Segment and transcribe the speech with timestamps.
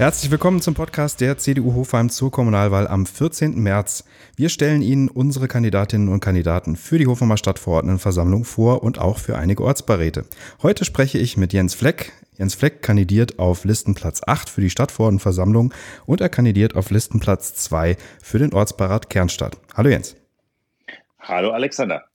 [0.00, 3.60] Herzlich willkommen zum Podcast der CDU Hofheim zur Kommunalwahl am 14.
[3.60, 4.04] März.
[4.34, 9.36] Wir stellen Ihnen unsere Kandidatinnen und Kandidaten für die Hofheimer Stadtverordnetenversammlung vor und auch für
[9.36, 10.24] einige Ortsberäte.
[10.62, 12.12] Heute spreche ich mit Jens Fleck.
[12.38, 15.74] Jens Fleck kandidiert auf Listenplatz 8 für die Stadtverordnetenversammlung
[16.06, 19.58] und er kandidiert auf Listenplatz 2 für den Ortsbeirat Kernstadt.
[19.74, 20.16] Hallo Jens.
[21.18, 22.06] Hallo Alexander.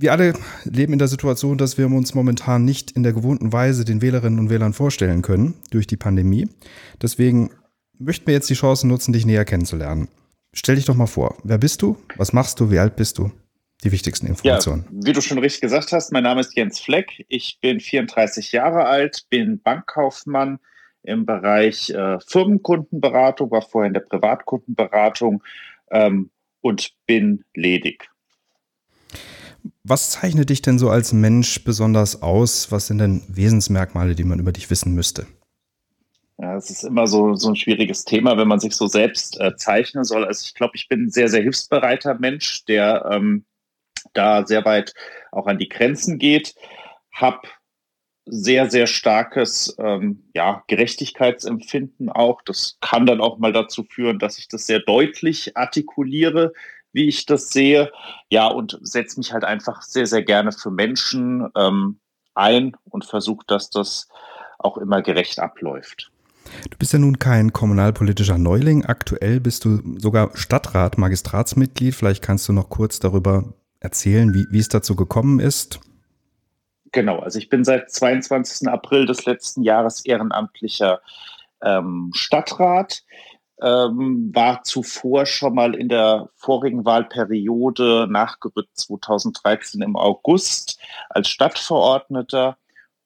[0.00, 0.32] Wir alle
[0.64, 4.38] leben in der Situation, dass wir uns momentan nicht in der gewohnten Weise den Wählerinnen
[4.38, 6.48] und Wählern vorstellen können durch die Pandemie.
[7.02, 7.50] Deswegen
[7.98, 10.08] möchten wir jetzt die Chance nutzen, dich näher kennenzulernen.
[10.54, 11.36] Stell dich doch mal vor.
[11.44, 11.98] Wer bist du?
[12.16, 12.70] Was machst du?
[12.70, 13.30] Wie alt bist du?
[13.84, 14.86] Die wichtigsten Informationen.
[14.90, 17.26] Ja, wie du schon richtig gesagt hast, mein Name ist Jens Fleck.
[17.28, 20.60] Ich bin 34 Jahre alt, bin Bankkaufmann
[21.02, 25.42] im Bereich äh, Firmenkundenberatung, war vorher in der Privatkundenberatung
[25.90, 26.30] ähm,
[26.62, 28.08] und bin ledig.
[29.84, 32.70] Was zeichnet dich denn so als Mensch besonders aus?
[32.70, 35.26] Was sind denn Wesensmerkmale, die man über dich wissen müsste?
[36.38, 39.56] Ja, es ist immer so, so ein schwieriges Thema, wenn man sich so selbst äh,
[39.56, 40.24] zeichnen soll.
[40.24, 43.44] Also ich glaube, ich bin ein sehr, sehr hilfsbereiter Mensch, der ähm,
[44.14, 44.94] da sehr weit
[45.32, 46.54] auch an die Grenzen geht,
[47.12, 47.40] habe
[48.24, 52.42] sehr, sehr starkes ähm, ja, Gerechtigkeitsempfinden auch.
[52.42, 56.52] Das kann dann auch mal dazu führen, dass ich das sehr deutlich artikuliere,
[56.92, 57.90] wie ich das sehe.
[58.28, 62.00] Ja, und setze mich halt einfach sehr, sehr gerne für Menschen ähm,
[62.34, 64.08] ein und versuche, dass das
[64.58, 66.10] auch immer gerecht abläuft.
[66.70, 68.84] Du bist ja nun kein kommunalpolitischer Neuling.
[68.84, 71.94] Aktuell bist du sogar Stadtrat, Magistratsmitglied.
[71.94, 75.80] Vielleicht kannst du noch kurz darüber erzählen, wie, wie es dazu gekommen ist.
[76.92, 78.68] Genau, also ich bin seit 22.
[78.68, 81.00] April des letzten Jahres ehrenamtlicher
[81.62, 83.04] ähm, Stadtrat
[83.62, 92.56] ähm, war zuvor schon mal in der vorigen Wahlperiode nachgerückt 2013 im August als Stadtverordneter.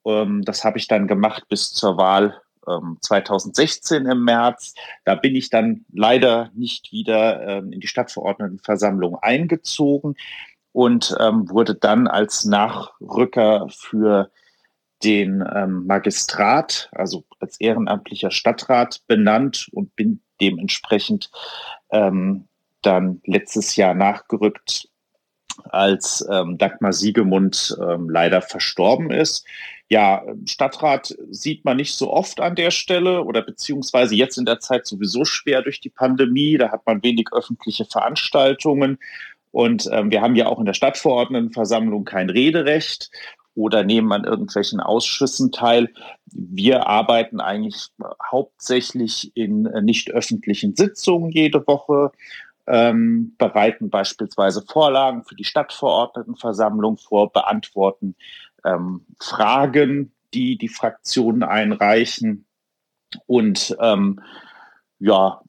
[0.05, 4.75] Ähm, das habe ich dann gemacht bis zur Wahl ähm, 2016 im März.
[5.05, 10.17] Da bin ich dann leider nicht wieder ähm, in die Stadtverordnetenversammlung eingezogen
[10.73, 14.31] und ähm, wurde dann als Nachrücker für
[15.03, 21.31] den ähm, Magistrat, also als ehrenamtlicher Stadtrat benannt und bin dementsprechend
[21.91, 22.49] ähm,
[22.83, 24.89] dann letztes Jahr nachgerückt,
[25.71, 29.47] als ähm, Dagmar Siegemund ähm, leider verstorben ist.
[29.89, 34.59] Ja, Stadtrat sieht man nicht so oft an der Stelle oder beziehungsweise jetzt in der
[34.59, 36.57] Zeit sowieso schwer durch die Pandemie.
[36.57, 38.99] Da hat man wenig öffentliche Veranstaltungen.
[39.53, 43.11] Und ähm, wir haben ja auch in der Stadtverordnetenversammlung kein Rederecht
[43.55, 45.93] oder nehmen an irgendwelchen Ausschüssen teil.
[46.27, 47.89] Wir arbeiten eigentlich
[48.31, 52.13] hauptsächlich in äh, nicht öffentlichen Sitzungen jede Woche,
[52.67, 58.17] ähm, bereiten beispielsweise Vorlagen für die Stadtverordnetenversammlung vor, beantworten
[58.65, 62.47] ähm, Fragen, die die Fraktionen einreichen
[63.27, 64.21] und ähm,
[64.99, 65.43] ja,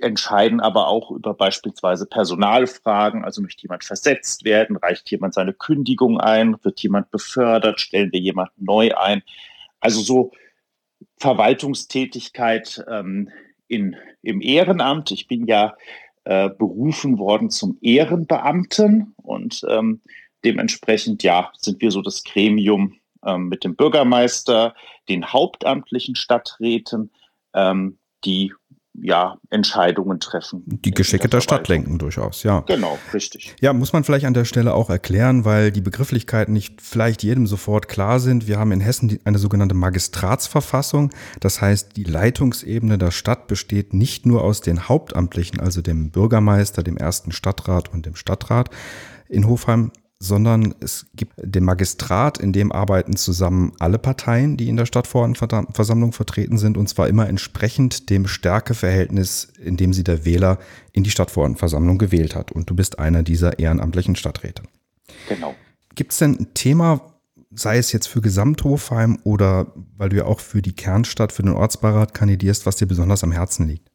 [0.00, 3.24] entscheiden aber auch über beispielsweise Personalfragen.
[3.24, 4.76] Also möchte jemand versetzt werden?
[4.76, 6.56] Reicht jemand seine Kündigung ein?
[6.62, 7.80] Wird jemand befördert?
[7.80, 9.22] Stellen wir jemanden neu ein?
[9.80, 10.32] Also so
[11.18, 13.30] Verwaltungstätigkeit ähm,
[13.68, 15.10] in, im Ehrenamt.
[15.10, 15.76] Ich bin ja
[16.24, 20.00] äh, berufen worden zum Ehrenbeamten und ähm,
[20.44, 24.74] dementsprechend ja sind wir so das Gremium ähm, mit dem Bürgermeister,
[25.08, 27.10] den hauptamtlichen Stadträten,
[27.54, 28.52] ähm, die
[29.02, 30.62] ja, Entscheidungen treffen.
[30.66, 32.60] Die Geschicke der, der Stadt lenken durchaus, ja.
[32.60, 33.54] Genau, richtig.
[33.60, 37.46] Ja, muss man vielleicht an der Stelle auch erklären, weil die Begrifflichkeiten nicht vielleicht jedem
[37.46, 38.46] sofort klar sind.
[38.46, 41.10] Wir haben in Hessen eine sogenannte Magistratsverfassung.
[41.40, 46.82] Das heißt, die Leitungsebene der Stadt besteht nicht nur aus den Hauptamtlichen, also dem Bürgermeister,
[46.82, 48.70] dem ersten Stadtrat und dem Stadtrat.
[49.28, 54.76] In Hofheim sondern es gibt den Magistrat, in dem arbeiten zusammen alle Parteien, die in
[54.76, 60.58] der Stadtverordnetenversammlung vertreten sind, und zwar immer entsprechend dem Stärkeverhältnis, in dem sie der Wähler
[60.92, 62.50] in die Stadtverordnetenversammlung gewählt hat.
[62.50, 64.62] Und du bist einer dieser ehrenamtlichen Stadträte.
[65.28, 65.54] Genau.
[65.94, 67.00] Gibt es denn ein Thema,
[67.54, 71.52] sei es jetzt für Gesamthofheim oder weil du ja auch für die Kernstadt, für den
[71.52, 73.85] Ortsbeirat kandidierst, was dir besonders am Herzen liegt?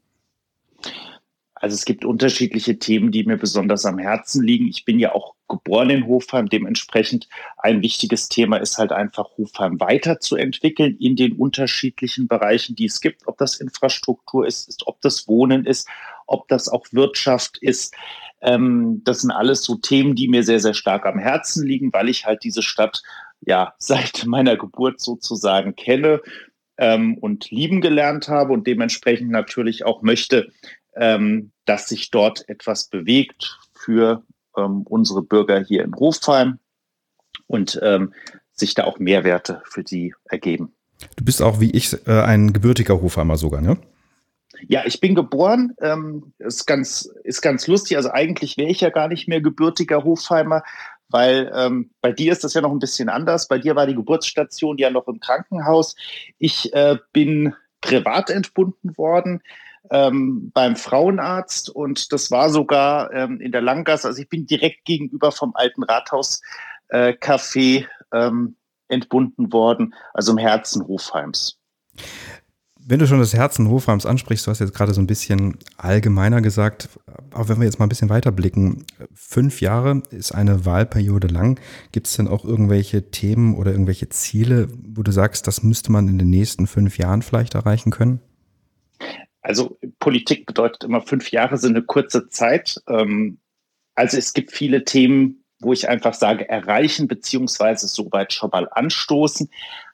[1.61, 4.67] Also es gibt unterschiedliche Themen, die mir besonders am Herzen liegen.
[4.67, 6.49] Ich bin ja auch geboren in Hofheim.
[6.49, 12.99] Dementsprechend ein wichtiges Thema ist halt einfach Hofheim weiterzuentwickeln in den unterschiedlichen Bereichen, die es
[12.99, 13.27] gibt.
[13.27, 15.87] Ob das Infrastruktur ist, ist ob das Wohnen ist,
[16.25, 17.93] ob das auch Wirtschaft ist.
[18.41, 22.09] Ähm, das sind alles so Themen, die mir sehr, sehr stark am Herzen liegen, weil
[22.09, 23.03] ich halt diese Stadt
[23.41, 26.21] ja seit meiner Geburt sozusagen kenne
[26.77, 30.51] ähm, und lieben gelernt habe und dementsprechend natürlich auch möchte,
[30.95, 34.23] ähm, dass sich dort etwas bewegt für
[34.57, 36.59] ähm, unsere Bürger hier in Hofheim
[37.47, 38.13] und ähm,
[38.53, 40.73] sich da auch Mehrwerte für die ergeben.
[41.15, 43.77] Du bist auch wie ich äh, ein gebürtiger Hofheimer sogar, ne?
[44.67, 45.73] Ja, ich bin geboren.
[45.81, 47.97] Ähm, ist ganz ist ganz lustig.
[47.97, 50.61] Also eigentlich wäre ich ja gar nicht mehr gebürtiger Hofheimer,
[51.09, 53.47] weil ähm, bei dir ist das ja noch ein bisschen anders.
[53.47, 55.95] Bei dir war die Geburtsstation ja noch im Krankenhaus.
[56.37, 59.41] Ich äh, bin privat entbunden worden
[59.89, 64.07] ähm, beim Frauenarzt und das war sogar ähm, in der Langgasse.
[64.07, 66.41] Also ich bin direkt gegenüber vom alten Rathaus
[66.89, 67.15] äh,
[68.13, 68.55] ähm,
[68.87, 71.57] entbunden worden, also im Herzen Hofheims.
[72.83, 76.41] Wenn du schon das Herzen Hofheims ansprichst, du hast jetzt gerade so ein bisschen allgemeiner
[76.41, 76.89] gesagt,
[77.31, 81.59] aber wenn wir jetzt mal ein bisschen weiter blicken, fünf Jahre ist eine Wahlperiode lang.
[81.91, 86.07] Gibt es denn auch irgendwelche Themen oder irgendwelche Ziele, wo du sagst, das müsste man
[86.07, 88.19] in den nächsten fünf Jahren vielleicht erreichen können?
[89.41, 92.81] Also Politik bedeutet immer, fünf Jahre sind eine kurze Zeit.
[92.87, 93.39] Ähm,
[93.95, 99.49] also es gibt viele Themen, wo ich einfach sage, erreichen beziehungsweise soweit schon mal anstoßen.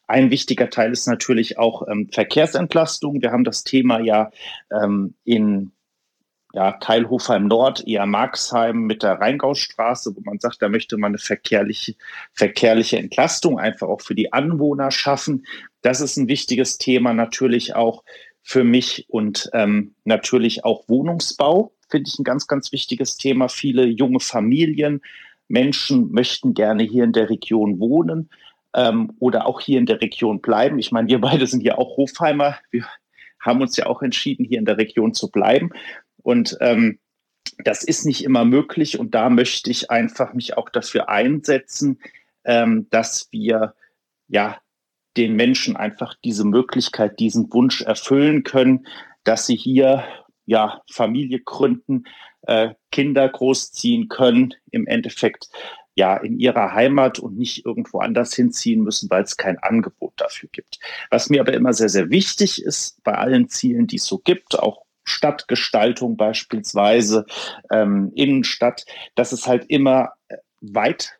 [0.07, 3.21] Ein wichtiger Teil ist natürlich auch ähm, Verkehrsentlastung.
[3.21, 4.31] Wir haben das Thema ja
[4.71, 5.71] ähm, in
[6.53, 11.11] ja, Teil Hofheim Nord, eher Marxheim mit der Rheingaustraße, wo man sagt, da möchte man
[11.11, 11.95] eine verkehrliche,
[12.33, 15.45] verkehrliche Entlastung einfach auch für die Anwohner schaffen.
[15.81, 18.03] Das ist ein wichtiges Thema natürlich auch
[18.47, 23.49] für mich und ähm, natürlich auch Wohnungsbau finde ich ein ganz, ganz wichtiges Thema.
[23.49, 25.01] Viele junge Familien,
[25.49, 28.29] Menschen möchten gerne hier in der Region wohnen
[28.73, 30.79] ähm, oder auch hier in der Region bleiben.
[30.79, 32.57] Ich meine, wir beide sind ja auch Hofheimer.
[32.71, 32.85] Wir
[33.41, 35.71] haben uns ja auch entschieden, hier in der Region zu bleiben.
[36.23, 36.99] Und ähm,
[37.65, 38.97] das ist nicht immer möglich.
[38.97, 41.99] Und da möchte ich einfach mich auch dafür einsetzen,
[42.45, 43.75] ähm, dass wir
[44.29, 44.57] ja
[45.17, 48.87] den Menschen einfach diese Möglichkeit, diesen Wunsch erfüllen können,
[49.23, 50.03] dass sie hier
[50.45, 52.03] ja Familie gründen,
[52.43, 55.49] äh, Kinder großziehen können, im Endeffekt
[55.95, 60.47] ja in ihrer Heimat und nicht irgendwo anders hinziehen müssen, weil es kein Angebot dafür
[60.51, 60.79] gibt.
[61.09, 64.59] Was mir aber immer sehr, sehr wichtig ist bei allen Zielen, die es so gibt,
[64.59, 67.25] auch Stadtgestaltung beispielsweise,
[67.71, 68.85] ähm, Innenstadt,
[69.15, 71.17] dass es halt immer äh, weit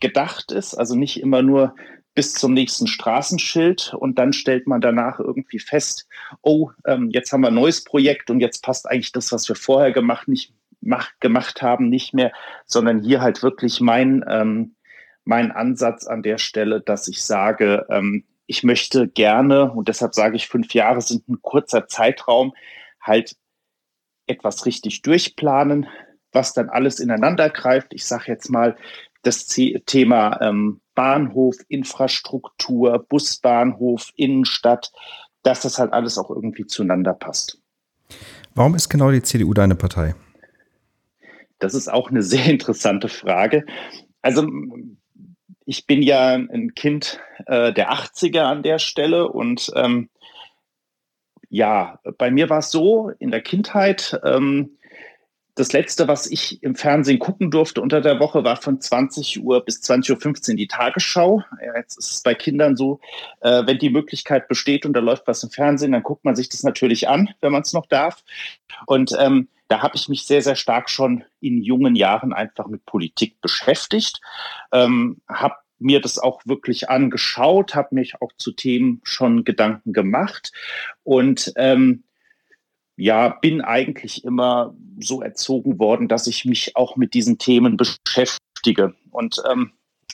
[0.00, 1.74] gedacht ist, also nicht immer nur
[2.20, 6.06] bis zum nächsten Straßenschild und dann stellt man danach irgendwie fest,
[6.42, 9.56] oh, ähm, jetzt haben wir ein neues Projekt und jetzt passt eigentlich das, was wir
[9.56, 10.52] vorher gemacht, nicht,
[10.82, 12.30] mach, gemacht haben, nicht mehr,
[12.66, 14.74] sondern hier halt wirklich mein, ähm,
[15.24, 20.36] mein Ansatz an der Stelle, dass ich sage, ähm, ich möchte gerne, und deshalb sage
[20.36, 22.52] ich, fünf Jahre sind ein kurzer Zeitraum,
[23.00, 23.34] halt
[24.26, 25.86] etwas richtig durchplanen,
[26.32, 27.94] was dann alles ineinander greift.
[27.94, 28.76] Ich sage jetzt mal
[29.22, 34.92] das Thema ähm, Bahnhof, Infrastruktur, Busbahnhof, Innenstadt,
[35.42, 37.58] dass das halt alles auch irgendwie zueinander passt.
[38.54, 40.14] Warum ist genau die CDU deine Partei?
[41.58, 43.64] Das ist auch eine sehr interessante Frage.
[44.20, 44.46] Also
[45.64, 50.10] ich bin ja ein Kind äh, der 80er an der Stelle und ähm,
[51.48, 54.76] ja, bei mir war es so in der Kindheit, ähm,
[55.60, 59.64] das letzte, was ich im Fernsehen gucken durfte unter der Woche, war von 20 Uhr
[59.64, 61.42] bis 20.15 Uhr die Tagesschau.
[61.64, 63.00] Ja, jetzt ist es bei Kindern so,
[63.40, 66.48] äh, wenn die Möglichkeit besteht und da läuft was im Fernsehen, dann guckt man sich
[66.48, 68.24] das natürlich an, wenn man es noch darf.
[68.86, 72.84] Und ähm, da habe ich mich sehr, sehr stark schon in jungen Jahren einfach mit
[72.86, 74.20] Politik beschäftigt,
[74.72, 80.52] ähm, habe mir das auch wirklich angeschaut, habe mich auch zu Themen schon Gedanken gemacht
[81.04, 82.02] und ähm,
[83.00, 88.94] ja, bin eigentlich immer so erzogen worden, dass ich mich auch mit diesen Themen beschäftige.
[89.10, 89.72] Und ähm,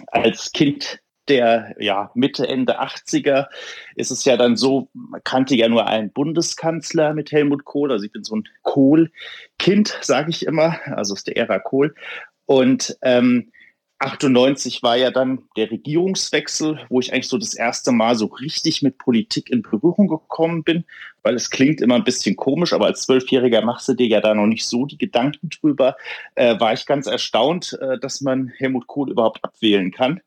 [0.08, 3.48] als Kind der ja, Mitte, Ende 80er
[3.96, 7.90] ist es ja dann so, man kannte ja nur einen Bundeskanzler mit Helmut Kohl.
[7.90, 11.92] Also ich bin so ein Kohl-Kind, sage ich immer, also aus der Ära Kohl.
[12.44, 13.50] Und ähm,
[13.98, 18.82] 98 war ja dann der Regierungswechsel, wo ich eigentlich so das erste Mal so richtig
[18.82, 20.84] mit Politik in Berührung gekommen bin,
[21.22, 24.34] weil es klingt immer ein bisschen komisch, aber als Zwölfjähriger machst du dir ja da
[24.34, 25.96] noch nicht so die Gedanken drüber,
[26.34, 30.20] äh, war ich ganz erstaunt, äh, dass man Helmut Kohl überhaupt abwählen kann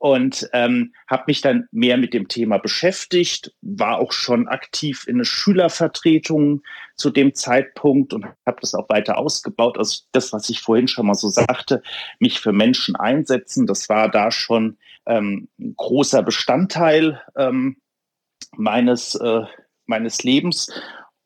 [0.00, 5.16] und ähm, habe mich dann mehr mit dem Thema beschäftigt, war auch schon aktiv in
[5.16, 6.62] eine Schülervertretung
[6.96, 9.76] zu dem Zeitpunkt und habe das auch weiter ausgebaut.
[9.76, 11.82] Also das, was ich vorhin schon mal so sagte,
[12.18, 17.76] mich für Menschen einsetzen, das war da schon ähm, ein großer Bestandteil ähm,
[18.56, 19.42] meines, äh,
[19.84, 20.72] meines Lebens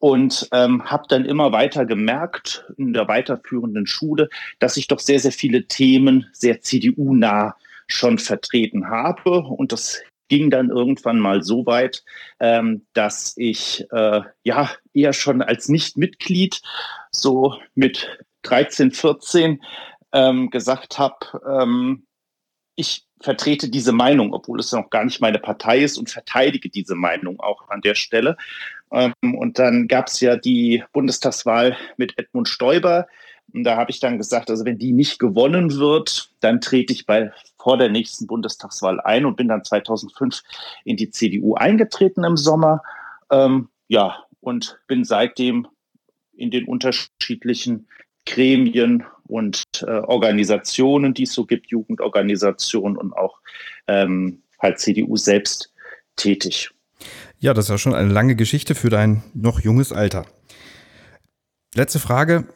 [0.00, 4.28] und ähm, habe dann immer weiter gemerkt in der weiterführenden Schule,
[4.58, 7.54] dass ich doch sehr, sehr viele Themen sehr CDU-nah
[7.86, 9.40] schon vertreten habe.
[9.40, 12.02] Und das ging dann irgendwann mal so weit,
[12.40, 16.62] ähm, dass ich äh, ja eher schon als Nicht-Mitglied
[17.10, 19.62] so mit 13, 14
[20.12, 22.06] ähm, gesagt habe, ähm,
[22.76, 26.94] ich vertrete diese Meinung, obwohl es noch gar nicht meine Partei ist und verteidige diese
[26.94, 28.36] Meinung auch an der Stelle.
[28.92, 33.06] Ähm, und dann gab es ja die Bundestagswahl mit Edmund Stoiber.
[33.52, 37.06] Und da habe ich dann gesagt, also wenn die nicht gewonnen wird, dann trete ich
[37.06, 37.32] bei
[37.64, 40.42] vor der nächsten Bundestagswahl ein und bin dann 2005
[40.84, 42.82] in die CDU eingetreten im Sommer.
[43.30, 45.66] Ähm, ja, und bin seitdem
[46.34, 47.88] in den unterschiedlichen
[48.26, 53.40] Gremien und äh, Organisationen, die es so gibt, Jugendorganisationen und auch
[53.86, 55.72] ähm, halt CDU selbst
[56.16, 56.70] tätig.
[57.38, 60.26] Ja, das ist ja schon eine lange Geschichte für dein noch junges Alter.
[61.74, 62.46] Letzte Frage.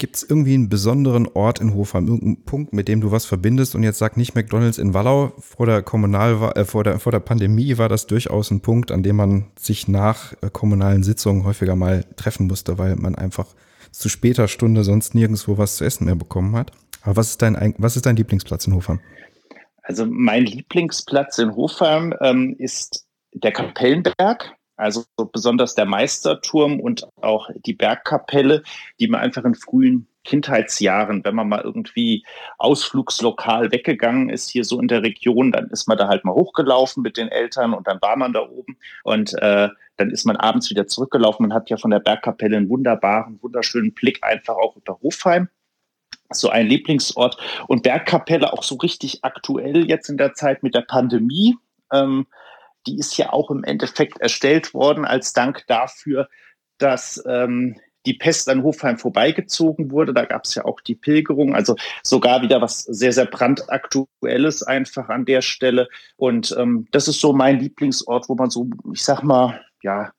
[0.00, 3.74] Gibt es irgendwie einen besonderen Ort in Hofheim, irgendeinen Punkt, mit dem du was verbindest?
[3.74, 5.34] Und jetzt sag nicht McDonalds in Wallau.
[5.38, 9.02] Vor der, Kommunal äh, vor, der, vor der Pandemie war das durchaus ein Punkt, an
[9.02, 13.48] dem man sich nach äh, kommunalen Sitzungen häufiger mal treffen musste, weil man einfach
[13.90, 16.72] zu später Stunde sonst nirgendwo was zu essen mehr bekommen hat.
[17.02, 19.00] Aber was ist dein, was ist dein Lieblingsplatz in Hofheim?
[19.82, 24.50] Also mein Lieblingsplatz in Hofheim ähm, ist der Kapellenberg,
[24.80, 28.62] also besonders der Meisterturm und auch die Bergkapelle,
[28.98, 32.24] die man einfach in frühen Kindheitsjahren, wenn man mal irgendwie
[32.58, 37.02] ausflugslokal weggegangen ist, hier so in der Region, dann ist man da halt mal hochgelaufen
[37.02, 40.70] mit den Eltern und dann war man da oben und äh, dann ist man abends
[40.70, 41.46] wieder zurückgelaufen.
[41.48, 45.48] Man hat ja von der Bergkapelle einen wunderbaren, wunderschönen Blick einfach auch unter Hofheim.
[46.32, 47.36] So ein Lieblingsort.
[47.66, 51.56] Und Bergkapelle auch so richtig aktuell jetzt in der Zeit mit der Pandemie.
[51.92, 52.26] Ähm,
[52.86, 56.28] die ist ja auch im Endeffekt erstellt worden als Dank dafür,
[56.78, 60.14] dass ähm, die Pest an Hofheim vorbeigezogen wurde.
[60.14, 65.08] Da gab es ja auch die Pilgerung, also sogar wieder was sehr, sehr brandaktuelles einfach
[65.08, 65.88] an der Stelle.
[66.16, 70.12] Und ähm, das ist so mein Lieblingsort, wo man so, ich sag mal, ja,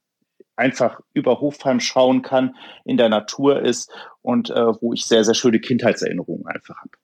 [0.55, 3.91] einfach über Hofheim schauen kann, in der Natur ist
[4.21, 7.00] und äh, wo ich sehr, sehr schöne Kindheitserinnerungen einfach habe.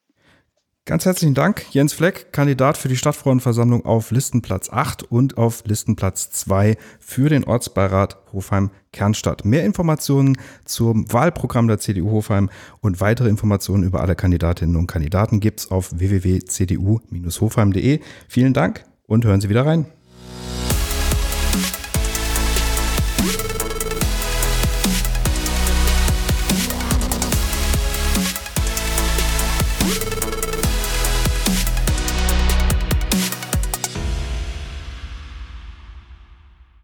[0.88, 6.32] Ganz herzlichen Dank, Jens Fleck, Kandidat für die Stadtfrauenversammlung auf Listenplatz 8 und auf Listenplatz
[6.32, 9.44] 2 für den Ortsbeirat Hofheim-Kernstadt.
[9.44, 15.42] Mehr Informationen zum Wahlprogramm der CDU Hofheim und weitere Informationen über alle Kandidatinnen und Kandidaten
[15.42, 18.00] gibt's auf www.cdu-hofheim.de.
[18.30, 19.88] Vielen Dank und hören Sie wieder rein.